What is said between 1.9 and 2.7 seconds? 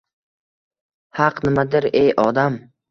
ey odam?